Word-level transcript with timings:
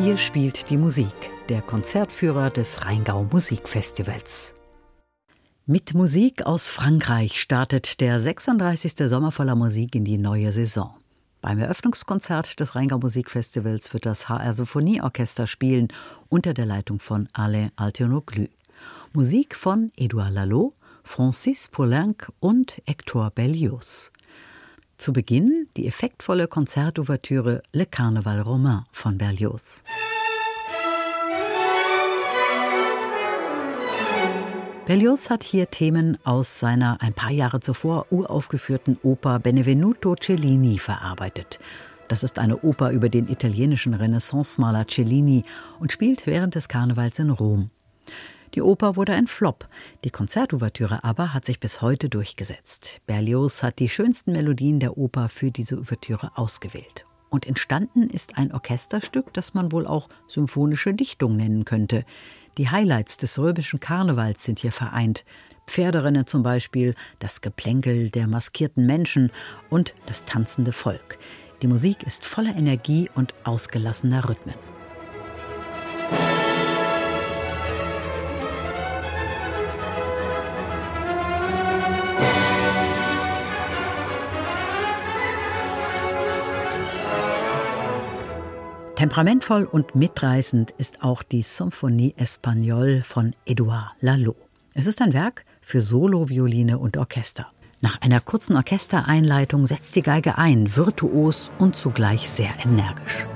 Hier 0.00 0.16
spielt 0.16 0.70
die 0.70 0.76
Musik, 0.76 1.32
der 1.48 1.60
Konzertführer 1.60 2.50
des 2.50 2.84
Rheingau 2.84 3.24
Musikfestivals. 3.32 4.54
Mit 5.66 5.92
Musik 5.92 6.46
aus 6.46 6.68
Frankreich 6.68 7.40
startet 7.40 8.00
der 8.00 8.20
36. 8.20 8.92
Sommer 9.08 9.32
voller 9.32 9.56
Musik 9.56 9.96
in 9.96 10.04
die 10.04 10.18
neue 10.18 10.52
Saison. 10.52 10.94
Beim 11.40 11.58
Eröffnungskonzert 11.58 12.60
des 12.60 12.76
Rheingau 12.76 12.98
Musikfestivals 12.98 13.92
wird 13.92 14.06
das 14.06 14.28
HR 14.28 14.52
Symphonieorchester 14.52 15.48
spielen 15.48 15.88
unter 16.28 16.54
der 16.54 16.66
Leitung 16.66 17.00
von 17.00 17.28
Alain 17.32 17.72
Altionoglu. 17.74 18.46
Musik 19.12 19.56
von 19.56 19.90
Edouard 19.96 20.32
Lalo, 20.32 20.74
Francis 21.02 21.66
Poulenc 21.66 22.30
und 22.38 22.80
Hector 22.86 23.32
Berlioz. 23.32 24.12
Zu 24.98 25.12
Beginn 25.12 25.68
die 25.76 25.86
effektvolle 25.86 26.48
Konzertouvertüre 26.48 27.62
Le 27.72 27.86
Carnaval 27.86 28.40
Romain 28.40 28.84
von 28.90 29.16
Berlioz. 29.16 29.84
Berlioz 34.86 35.30
hat 35.30 35.44
hier 35.44 35.70
Themen 35.70 36.18
aus 36.24 36.58
seiner 36.58 37.00
ein 37.00 37.14
paar 37.14 37.30
Jahre 37.30 37.60
zuvor 37.60 38.06
uraufgeführten 38.10 38.98
Oper 39.04 39.38
Benvenuto 39.38 40.16
Cellini 40.16 40.80
verarbeitet. 40.80 41.60
Das 42.08 42.24
ist 42.24 42.40
eine 42.40 42.58
Oper 42.64 42.90
über 42.90 43.08
den 43.08 43.28
italienischen 43.28 43.94
Renaissance-Maler 43.94 44.88
Cellini 44.88 45.44
und 45.78 45.92
spielt 45.92 46.26
während 46.26 46.56
des 46.56 46.68
Karnevals 46.68 47.20
in 47.20 47.30
Rom. 47.30 47.70
Die 48.54 48.62
Oper 48.62 48.96
wurde 48.96 49.12
ein 49.12 49.26
Flop, 49.26 49.68
die 50.04 50.10
Konzertouvertüre 50.10 51.04
aber 51.04 51.34
hat 51.34 51.44
sich 51.44 51.60
bis 51.60 51.82
heute 51.82 52.08
durchgesetzt. 52.08 53.00
Berlioz 53.06 53.62
hat 53.62 53.78
die 53.78 53.88
schönsten 53.88 54.32
Melodien 54.32 54.80
der 54.80 54.96
Oper 54.96 55.28
für 55.28 55.50
diese 55.50 55.78
Ouvertüre 55.78 56.32
ausgewählt. 56.36 57.04
Und 57.30 57.46
entstanden 57.46 58.08
ist 58.08 58.38
ein 58.38 58.52
Orchesterstück, 58.52 59.34
das 59.34 59.52
man 59.52 59.70
wohl 59.70 59.86
auch 59.86 60.08
symphonische 60.28 60.94
Dichtung 60.94 61.36
nennen 61.36 61.66
könnte. 61.66 62.04
Die 62.56 62.70
Highlights 62.70 63.18
des 63.18 63.38
römischen 63.38 63.80
Karnevals 63.80 64.44
sind 64.44 64.60
hier 64.60 64.72
vereint. 64.72 65.24
Pferderennen 65.66 66.26
zum 66.26 66.42
Beispiel, 66.42 66.94
das 67.18 67.42
Geplänkel 67.42 68.08
der 68.08 68.26
maskierten 68.26 68.86
Menschen 68.86 69.30
und 69.68 69.94
das 70.06 70.24
tanzende 70.24 70.72
Volk. 70.72 71.18
Die 71.60 71.66
Musik 71.66 72.02
ist 72.04 72.24
voller 72.24 72.56
Energie 72.56 73.10
und 73.14 73.34
ausgelassener 73.44 74.26
Rhythmen. 74.28 74.54
Temperamentvoll 88.98 89.62
und 89.64 89.94
mitreißend 89.94 90.72
ist 90.72 91.04
auch 91.04 91.22
die 91.22 91.42
Symphonie 91.42 92.14
Espagnole 92.16 93.02
von 93.02 93.30
Edouard 93.46 93.92
Lalo. 94.00 94.34
Es 94.74 94.88
ist 94.88 95.00
ein 95.00 95.12
Werk 95.12 95.44
für 95.60 95.80
Solo, 95.80 96.28
Violine 96.28 96.80
und 96.80 96.96
Orchester. 96.96 97.46
Nach 97.80 98.00
einer 98.00 98.20
kurzen 98.20 98.56
Orchestereinleitung 98.56 99.68
setzt 99.68 99.94
die 99.94 100.02
Geige 100.02 100.36
ein, 100.36 100.74
virtuos 100.74 101.52
und 101.60 101.76
zugleich 101.76 102.28
sehr 102.28 102.50
energisch. 102.64 103.28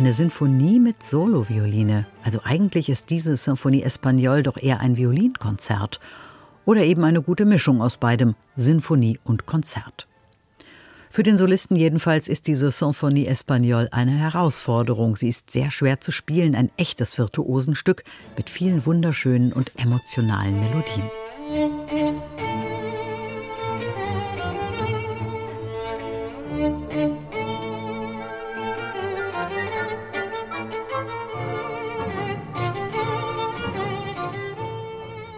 Eine 0.00 0.14
Sinfonie 0.14 0.80
mit 0.80 1.02
Solovioline. 1.04 2.06
Also 2.24 2.40
eigentlich 2.42 2.88
ist 2.88 3.10
diese 3.10 3.36
Symphonie 3.36 3.82
Espagnol 3.82 4.42
doch 4.42 4.56
eher 4.56 4.80
ein 4.80 4.96
Violinkonzert. 4.96 6.00
Oder 6.64 6.84
eben 6.84 7.04
eine 7.04 7.20
gute 7.20 7.44
Mischung 7.44 7.82
aus 7.82 7.98
beidem, 7.98 8.34
Sinfonie 8.56 9.20
und 9.24 9.44
Konzert. 9.44 10.08
Für 11.10 11.22
den 11.22 11.36
Solisten 11.36 11.76
jedenfalls 11.76 12.28
ist 12.28 12.46
diese 12.46 12.70
Symphonie 12.70 13.26
Espagnol 13.26 13.88
eine 13.92 14.12
Herausforderung. 14.12 15.16
Sie 15.16 15.28
ist 15.28 15.50
sehr 15.50 15.70
schwer 15.70 16.00
zu 16.00 16.12
spielen, 16.12 16.54
ein 16.54 16.70
echtes 16.78 17.18
Virtuosenstück 17.18 18.02
mit 18.38 18.48
vielen 18.48 18.86
wunderschönen 18.86 19.52
und 19.52 19.78
emotionalen 19.78 20.58
Melodien. 20.60 21.10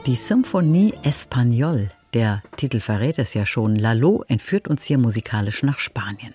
Die 0.07 0.17
Symphonie 0.17 0.95
Espagnol, 1.05 1.87
der 2.13 2.43
Titel 2.57 2.81
verrät 2.81 3.21
es 3.21 3.35
ja 3.35 3.47
schon, 3.47 3.77
Lalo 3.77 4.25
entführt 4.27 4.67
uns 4.67 4.85
hier 4.85 4.99
musikalisch 4.99 5.63
nach 5.63 5.79
Spanien. 5.79 6.35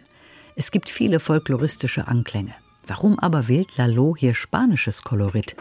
Es 0.55 0.72
gibt 0.72 0.89
viele 0.89 1.19
folkloristische 1.19 2.07
Anklänge. 2.07 2.53
Warum 2.88 3.19
aber 3.19 3.50
wählt 3.50 3.75
Lalo 3.75 4.16
hier 4.17 4.33
spanisches 4.33 5.03
Kolorit? 5.03 5.57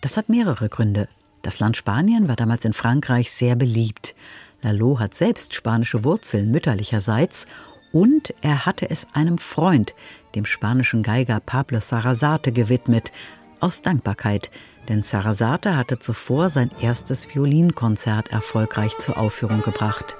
Das 0.00 0.16
hat 0.16 0.28
mehrere 0.28 0.68
Gründe. 0.68 1.08
Das 1.42 1.60
Land 1.60 1.76
Spanien 1.76 2.26
war 2.26 2.34
damals 2.34 2.64
in 2.64 2.72
Frankreich 2.72 3.30
sehr 3.30 3.54
beliebt. 3.54 4.16
Lalo 4.60 4.98
hat 4.98 5.14
selbst 5.14 5.54
spanische 5.54 6.02
Wurzeln 6.02 6.50
mütterlicherseits 6.50 7.46
und 7.92 8.34
er 8.40 8.66
hatte 8.66 8.90
es 8.90 9.06
einem 9.12 9.38
Freund, 9.38 9.94
dem 10.34 10.44
spanischen 10.44 11.04
Geiger 11.04 11.38
Pablo 11.38 11.78
Sarasate, 11.78 12.50
gewidmet, 12.50 13.12
aus 13.60 13.80
Dankbarkeit, 13.80 14.50
denn 14.88 15.02
Sarasate 15.02 15.76
hatte 15.76 15.98
zuvor 15.98 16.48
sein 16.48 16.70
erstes 16.80 17.28
Violinkonzert 17.34 18.30
erfolgreich 18.30 18.96
zur 18.98 19.18
Aufführung 19.18 19.62
gebracht. 19.62 20.16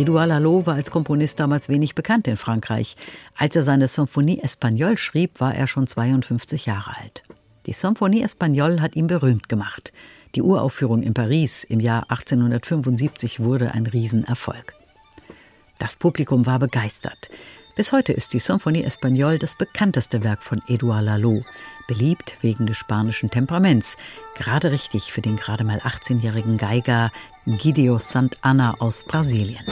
Edouard 0.00 0.28
Lalo 0.28 0.64
war 0.64 0.76
als 0.76 0.90
Komponist 0.90 1.38
damals 1.40 1.68
wenig 1.68 1.94
bekannt 1.94 2.26
in 2.26 2.38
Frankreich. 2.38 2.96
Als 3.36 3.54
er 3.54 3.62
seine 3.62 3.86
Symphonie 3.86 4.40
Espagnole 4.40 4.96
schrieb, 4.96 5.40
war 5.40 5.54
er 5.54 5.66
schon 5.66 5.86
52 5.86 6.64
Jahre 6.64 6.96
alt. 6.96 7.22
Die 7.66 7.74
Symphonie 7.74 8.22
Espagnole 8.22 8.80
hat 8.80 8.96
ihn 8.96 9.08
berühmt 9.08 9.50
gemacht. 9.50 9.92
Die 10.34 10.42
Uraufführung 10.42 11.02
in 11.02 11.14
Paris 11.14 11.64
im 11.64 11.80
Jahr 11.80 12.04
1875 12.10 13.40
wurde 13.40 13.72
ein 13.72 13.86
Riesenerfolg. 13.86 14.74
Das 15.78 15.96
Publikum 15.96 16.46
war 16.46 16.58
begeistert. 16.58 17.30
Bis 17.74 17.92
heute 17.92 18.12
ist 18.12 18.32
die 18.34 18.38
Symphonie 18.38 18.84
Espagnole 18.84 19.38
das 19.38 19.56
bekannteste 19.56 20.22
Werk 20.22 20.42
von 20.42 20.60
Edouard 20.68 21.04
Lalo, 21.04 21.42
beliebt 21.88 22.36
wegen 22.42 22.66
des 22.66 22.76
spanischen 22.76 23.30
Temperaments, 23.30 23.96
gerade 24.36 24.70
richtig 24.70 25.12
für 25.12 25.22
den 25.22 25.36
gerade 25.36 25.64
mal 25.64 25.78
18-jährigen 25.78 26.58
Geiger 26.58 27.10
Guido 27.46 27.98
Santana 27.98 28.74
aus 28.80 29.04
Brasilien. 29.04 29.64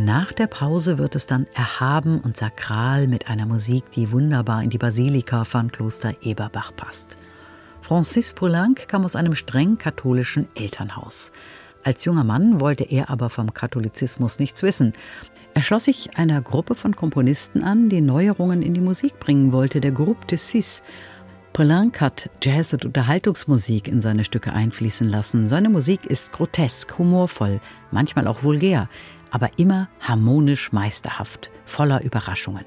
Nach 0.00 0.30
der 0.30 0.46
Pause 0.46 0.96
wird 0.96 1.16
es 1.16 1.26
dann 1.26 1.48
erhaben 1.54 2.20
und 2.20 2.36
sakral 2.36 3.08
mit 3.08 3.28
einer 3.28 3.46
Musik, 3.46 3.90
die 3.90 4.12
wunderbar 4.12 4.62
in 4.62 4.70
die 4.70 4.78
Basilika 4.78 5.42
von 5.42 5.72
Kloster 5.72 6.12
Eberbach 6.22 6.70
passt. 6.76 7.16
Francis 7.80 8.32
Poulenc 8.32 8.86
kam 8.86 9.04
aus 9.04 9.16
einem 9.16 9.34
streng 9.34 9.76
katholischen 9.76 10.46
Elternhaus. 10.54 11.32
Als 11.82 12.04
junger 12.04 12.22
Mann 12.22 12.60
wollte 12.60 12.84
er 12.84 13.10
aber 13.10 13.28
vom 13.28 13.52
Katholizismus 13.52 14.38
nichts 14.38 14.62
wissen. 14.62 14.92
Er 15.54 15.62
schloss 15.62 15.86
sich 15.86 16.16
einer 16.16 16.42
Gruppe 16.42 16.76
von 16.76 16.94
Komponisten 16.94 17.64
an, 17.64 17.88
die 17.88 18.00
Neuerungen 18.00 18.62
in 18.62 18.74
die 18.74 18.80
Musik 18.80 19.18
bringen 19.18 19.50
wollte, 19.50 19.80
der 19.80 19.90
Groupe 19.90 20.28
de 20.28 20.38
Six. 20.38 20.84
Poulenc 21.52 22.00
hat 22.00 22.30
Jazz- 22.40 22.72
und 22.72 22.84
Unterhaltungsmusik 22.84 23.88
in 23.88 24.00
seine 24.00 24.22
Stücke 24.22 24.52
einfließen 24.52 25.08
lassen. 25.08 25.48
Seine 25.48 25.68
Musik 25.68 26.06
ist 26.06 26.30
grotesk, 26.30 26.96
humorvoll, 26.98 27.60
manchmal 27.90 28.28
auch 28.28 28.44
vulgär 28.44 28.88
aber 29.30 29.58
immer 29.58 29.88
harmonisch 30.00 30.72
meisterhaft, 30.72 31.50
voller 31.64 32.02
Überraschungen. 32.02 32.64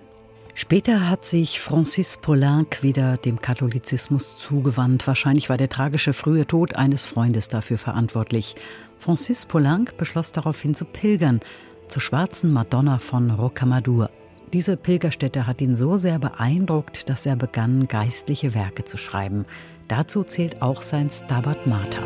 Später 0.54 1.10
hat 1.10 1.26
sich 1.26 1.62
Francis 1.62 2.18
Poulenc 2.18 2.84
wieder 2.84 3.18
dem 3.18 3.40
Katholizismus 3.40 4.36
zugewandt. 4.36 5.08
Wahrscheinlich 5.08 5.50
war 5.50 5.58
der 5.58 5.70
tragische 5.70 6.14
frühe 6.14 6.46
Tod 6.46 6.76
eines 6.76 7.06
Freundes 7.06 7.48
dafür 7.48 7.78
verantwortlich. 7.78 8.56
Francis 8.98 9.46
Poulenc 9.46 9.96
beschloss 9.98 10.34
daraufhin 10.34 10.76
zu 10.76 10.86
pilgern 10.86 11.40
zur 11.88 12.02
schwarzen 12.02 12.52
Madonna 12.52 13.00
von 13.00 13.32
Rocamadour. 13.32 14.10
Diese 14.54 14.76
Pilgerstätte 14.76 15.48
hat 15.48 15.62
ihn 15.62 15.78
so 15.78 15.96
sehr 15.96 16.20
beeindruckt, 16.20 17.10
dass 17.10 17.26
er 17.26 17.38
begann, 17.38 17.88
geistliche 17.88 18.54
Werke 18.54 18.84
zu 18.84 18.98
schreiben. 18.98 19.46
Dazu 19.88 20.24
zählt 20.24 20.62
auch 20.62 20.82
sein 20.82 21.10
Stabat 21.10 21.66
Mater. 21.68 22.04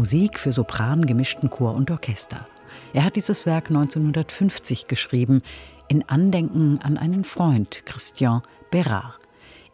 Musik 0.00 0.38
für 0.38 0.50
Sopran, 0.50 1.04
gemischten 1.04 1.50
Chor 1.50 1.74
und 1.74 1.90
Orchester. 1.90 2.46
Er 2.94 3.04
hat 3.04 3.16
dieses 3.16 3.44
Werk 3.44 3.68
1950 3.68 4.86
geschrieben, 4.86 5.42
in 5.88 6.08
Andenken 6.08 6.78
an 6.80 6.96
einen 6.96 7.22
Freund, 7.22 7.82
Christian 7.84 8.40
Bérard. 8.72 9.12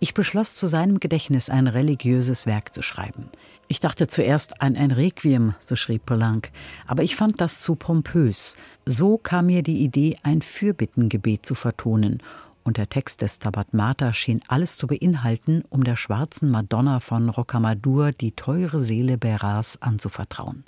Ich 0.01 0.15
beschloss, 0.15 0.57
zu 0.57 0.67
seinem 0.67 0.99
Gedächtnis 0.99 1.49
ein 1.49 1.69
religiöses 1.69 2.45
Werk 2.45 2.75
zu 2.75 2.83
schreiben. 2.83 3.29
Ich 3.69 3.79
dachte 3.79 4.09
zuerst 4.09 4.61
an 4.61 4.77
ein 4.77 4.91
Requiem, 4.91 5.55
so 5.61 5.77
schrieb 5.77 6.07
Poulenc, 6.07 6.51
aber 6.89 7.05
ich 7.05 7.15
fand 7.15 7.41
das 7.41 7.61
zu 7.61 7.77
pompös. 7.77 8.57
So 8.85 9.19
kam 9.19 9.47
mir 9.47 9.63
die 9.63 9.85
Idee, 9.85 10.17
ein 10.25 10.43
Fürbittengebet 10.43 11.47
zu 11.47 11.55
vertonen 11.55 12.21
und 12.67 12.79
der 12.79 12.89
Text 12.89 13.23
des 13.23 13.37
Stabat 13.37 13.73
Mater 13.73 14.13
schien 14.13 14.43
alles 14.49 14.77
zu 14.77 14.89
beinhalten, 14.89 15.63
um 15.71 15.85
der 15.85 15.97
schwarzen 15.97 16.51
Madonna 16.51 16.99
von 16.99 17.29
Rocamadour 17.29 18.11
die 18.11 18.33
teure 18.33 18.81
Seele 18.81 19.17
Beras 19.17 19.81
anzuvertrauen. 19.81 20.65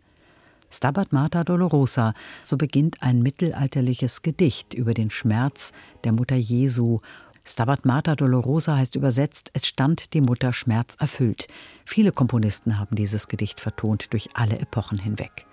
Stabat 0.70 1.12
Mater 1.12 1.44
Dolorosa, 1.44 2.14
so 2.44 2.56
beginnt 2.56 3.02
ein 3.02 3.20
mittelalterliches 3.22 4.22
Gedicht 4.22 4.74
über 4.74 4.94
den 4.94 5.10
Schmerz 5.10 5.72
der 6.04 6.12
Mutter 6.12 6.36
Jesu. 6.36 7.00
Stabat 7.44 7.84
Mater 7.84 8.14
Dolorosa 8.14 8.76
heißt 8.76 8.94
übersetzt, 8.94 9.50
es 9.54 9.66
stand 9.66 10.12
die 10.12 10.20
Mutter 10.20 10.52
schmerzerfüllt. 10.52 11.48
Viele 11.84 12.12
Komponisten 12.12 12.78
haben 12.78 12.96
dieses 12.96 13.28
Gedicht 13.28 13.60
vertont 13.60 14.12
durch 14.12 14.28
alle 14.34 14.58
Epochen 14.58 14.98
hinweg. 14.98 15.46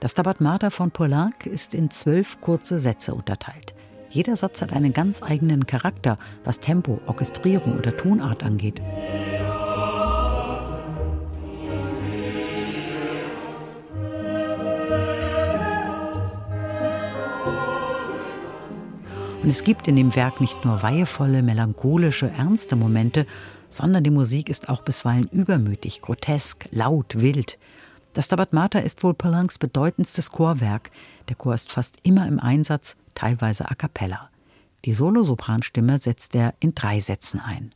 Das 0.00 0.10
Stabat 0.10 0.42
Mater 0.42 0.70
von 0.70 0.90
Poulenc 0.90 1.46
ist 1.46 1.72
in 1.72 1.90
zwölf 1.90 2.40
kurze 2.40 2.78
Sätze 2.80 3.14
unterteilt. 3.14 3.75
Jeder 4.10 4.36
Satz 4.36 4.62
hat 4.62 4.72
einen 4.72 4.92
ganz 4.92 5.22
eigenen 5.22 5.66
Charakter, 5.66 6.18
was 6.44 6.60
Tempo, 6.60 7.00
Orchestrierung 7.06 7.78
oder 7.78 7.96
Tonart 7.96 8.42
angeht. 8.42 8.80
Und 19.42 19.50
es 19.50 19.62
gibt 19.62 19.86
in 19.86 19.94
dem 19.94 20.16
Werk 20.16 20.40
nicht 20.40 20.64
nur 20.64 20.82
weihevolle, 20.82 21.40
melancholische, 21.40 22.30
ernste 22.30 22.74
Momente, 22.74 23.26
sondern 23.68 24.02
die 24.02 24.10
Musik 24.10 24.48
ist 24.48 24.68
auch 24.68 24.82
bisweilen 24.82 25.28
übermütig, 25.30 26.02
grotesk, 26.02 26.66
laut, 26.72 27.20
wild. 27.20 27.58
Das 28.16 28.24
Stabat 28.24 28.54
Mater 28.54 28.82
ist 28.82 29.02
wohl 29.02 29.12
Poulencs 29.12 29.58
bedeutendstes 29.58 30.32
Chorwerk. 30.32 30.90
Der 31.28 31.36
Chor 31.36 31.52
ist 31.52 31.70
fast 31.70 31.98
immer 32.02 32.26
im 32.26 32.40
Einsatz, 32.40 32.96
teilweise 33.14 33.70
a 33.70 33.74
cappella. 33.74 34.30
Die 34.86 34.94
Solosopranstimme 34.94 35.98
setzt 35.98 36.34
er 36.34 36.54
in 36.58 36.74
drei 36.74 36.98
Sätzen 36.98 37.40
ein. 37.40 37.72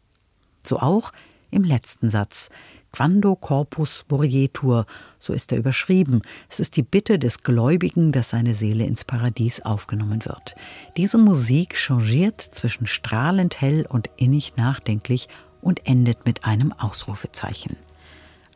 So 0.67 0.79
auch 0.79 1.13
im 1.51 1.63
letzten 1.63 2.09
Satz. 2.09 2.49
Quando 2.91 3.37
corpus 3.37 4.07
morietur, 4.09 4.87
so 5.19 5.35
ist 5.35 5.53
er 5.53 5.59
überschrieben. 5.59 6.23
Es 6.49 6.59
ist 6.59 6.79
die 6.79 6.85
Bitte 6.85 7.19
des 7.19 7.43
Gläubigen, 7.43 8.11
dass 8.11 8.31
seine 8.31 8.55
Seele 8.55 8.87
ins 8.87 9.05
Paradies 9.05 9.61
aufgenommen 9.61 10.25
wird. 10.25 10.55
Diese 10.97 11.19
Musik 11.19 11.77
changiert 11.77 12.41
zwischen 12.41 12.87
strahlend 12.87 13.61
hell 13.61 13.85
und 13.87 14.09
innig 14.17 14.57
nachdenklich 14.57 15.29
und 15.61 15.87
endet 15.87 16.25
mit 16.25 16.47
einem 16.47 16.73
Ausrufezeichen. 16.73 17.77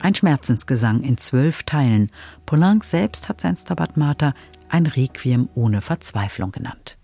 Ein 0.05 0.15
Schmerzensgesang 0.15 1.01
in 1.01 1.17
zwölf 1.17 1.63
Teilen. 1.63 2.11
Poulenc 2.45 2.85
selbst 2.85 3.31
hat 3.31 3.41
sein 3.41 3.57
Stabat 3.57 3.97
Mater 3.97 4.35
ein 4.69 4.85
Requiem 4.85 5.49
ohne 5.55 5.81
Verzweiflung 5.81 6.53
genannt. 6.53 6.99